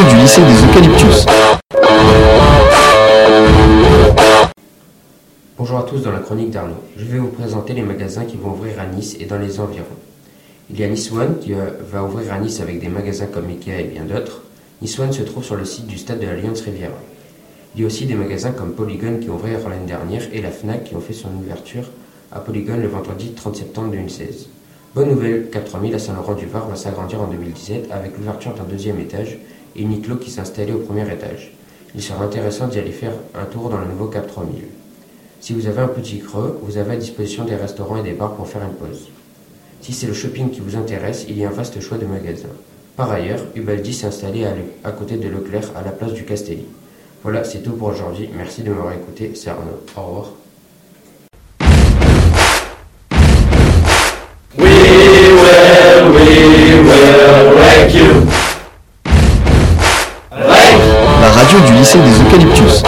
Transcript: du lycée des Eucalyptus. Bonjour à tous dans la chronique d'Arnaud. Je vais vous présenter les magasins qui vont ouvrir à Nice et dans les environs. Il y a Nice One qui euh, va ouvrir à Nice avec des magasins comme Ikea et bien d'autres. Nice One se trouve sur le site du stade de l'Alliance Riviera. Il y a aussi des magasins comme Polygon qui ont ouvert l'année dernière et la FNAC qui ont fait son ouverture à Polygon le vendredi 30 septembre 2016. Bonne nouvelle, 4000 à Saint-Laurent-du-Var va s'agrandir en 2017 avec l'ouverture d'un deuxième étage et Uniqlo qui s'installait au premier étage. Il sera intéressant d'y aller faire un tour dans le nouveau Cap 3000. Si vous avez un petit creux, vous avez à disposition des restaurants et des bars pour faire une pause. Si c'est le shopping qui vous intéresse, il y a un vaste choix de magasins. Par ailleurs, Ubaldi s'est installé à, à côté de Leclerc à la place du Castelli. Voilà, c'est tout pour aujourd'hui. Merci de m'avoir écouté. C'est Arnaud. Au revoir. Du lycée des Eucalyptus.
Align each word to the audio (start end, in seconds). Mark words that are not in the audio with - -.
du 0.00 0.16
lycée 0.16 0.40
des 0.40 0.64
Eucalyptus. 0.64 1.26
Bonjour 5.58 5.78
à 5.78 5.82
tous 5.82 6.02
dans 6.02 6.12
la 6.12 6.20
chronique 6.20 6.50
d'Arnaud. 6.50 6.76
Je 6.96 7.04
vais 7.04 7.18
vous 7.18 7.28
présenter 7.28 7.74
les 7.74 7.82
magasins 7.82 8.24
qui 8.24 8.38
vont 8.38 8.52
ouvrir 8.52 8.80
à 8.80 8.86
Nice 8.86 9.18
et 9.20 9.26
dans 9.26 9.36
les 9.36 9.60
environs. 9.60 9.84
Il 10.70 10.80
y 10.80 10.84
a 10.84 10.88
Nice 10.88 11.12
One 11.12 11.38
qui 11.40 11.52
euh, 11.52 11.66
va 11.90 12.04
ouvrir 12.04 12.32
à 12.32 12.38
Nice 12.38 12.60
avec 12.62 12.80
des 12.80 12.88
magasins 12.88 13.26
comme 13.26 13.50
Ikea 13.50 13.80
et 13.80 13.84
bien 13.84 14.04
d'autres. 14.04 14.40
Nice 14.80 14.98
One 14.98 15.12
se 15.12 15.22
trouve 15.24 15.44
sur 15.44 15.56
le 15.56 15.66
site 15.66 15.86
du 15.86 15.98
stade 15.98 16.20
de 16.20 16.26
l'Alliance 16.26 16.62
Riviera. 16.62 16.94
Il 17.74 17.82
y 17.82 17.84
a 17.84 17.86
aussi 17.86 18.06
des 18.06 18.14
magasins 18.14 18.52
comme 18.52 18.72
Polygon 18.72 19.18
qui 19.20 19.28
ont 19.28 19.34
ouvert 19.34 19.68
l'année 19.68 19.86
dernière 19.86 20.22
et 20.32 20.40
la 20.40 20.50
FNAC 20.50 20.84
qui 20.84 20.96
ont 20.96 21.00
fait 21.00 21.12
son 21.12 21.28
ouverture 21.36 21.84
à 22.32 22.40
Polygon 22.40 22.78
le 22.78 22.88
vendredi 22.88 23.32
30 23.32 23.56
septembre 23.56 23.90
2016. 23.90 24.48
Bonne 24.94 25.10
nouvelle, 25.10 25.50
4000 25.50 25.94
à 25.94 25.98
Saint-Laurent-du-Var 25.98 26.68
va 26.68 26.76
s'agrandir 26.76 27.20
en 27.20 27.26
2017 27.26 27.90
avec 27.90 28.16
l'ouverture 28.16 28.54
d'un 28.54 28.64
deuxième 28.64 28.98
étage 29.00 29.38
et 29.76 29.82
Uniqlo 29.82 30.16
qui 30.16 30.30
s'installait 30.30 30.72
au 30.72 30.78
premier 30.78 31.10
étage. 31.12 31.52
Il 31.94 32.02
sera 32.02 32.24
intéressant 32.24 32.68
d'y 32.68 32.78
aller 32.78 32.92
faire 32.92 33.12
un 33.34 33.44
tour 33.44 33.68
dans 33.68 33.78
le 33.78 33.86
nouveau 33.86 34.06
Cap 34.06 34.26
3000. 34.26 34.62
Si 35.40 35.52
vous 35.52 35.66
avez 35.66 35.80
un 35.80 35.88
petit 35.88 36.20
creux, 36.20 36.58
vous 36.62 36.78
avez 36.78 36.92
à 36.92 36.96
disposition 36.96 37.44
des 37.44 37.56
restaurants 37.56 37.96
et 37.96 38.02
des 38.02 38.12
bars 38.12 38.34
pour 38.34 38.48
faire 38.48 38.62
une 38.62 38.74
pause. 38.74 39.08
Si 39.80 39.92
c'est 39.92 40.06
le 40.06 40.14
shopping 40.14 40.50
qui 40.50 40.60
vous 40.60 40.76
intéresse, 40.76 41.26
il 41.28 41.36
y 41.36 41.44
a 41.44 41.48
un 41.48 41.52
vaste 41.52 41.80
choix 41.80 41.98
de 41.98 42.06
magasins. 42.06 42.48
Par 42.96 43.10
ailleurs, 43.10 43.40
Ubaldi 43.56 43.92
s'est 43.92 44.06
installé 44.06 44.44
à, 44.44 44.54
à 44.84 44.92
côté 44.92 45.16
de 45.16 45.28
Leclerc 45.28 45.72
à 45.74 45.82
la 45.82 45.90
place 45.90 46.12
du 46.12 46.24
Castelli. 46.24 46.66
Voilà, 47.22 47.42
c'est 47.44 47.62
tout 47.62 47.72
pour 47.72 47.88
aujourd'hui. 47.88 48.28
Merci 48.36 48.62
de 48.62 48.70
m'avoir 48.70 48.92
écouté. 48.92 49.32
C'est 49.34 49.50
Arnaud. 49.50 49.80
Au 49.96 50.02
revoir. 50.02 50.32
Du 61.52 61.74
lycée 61.74 61.98
des 61.98 62.18
Eucalyptus. 62.22 62.82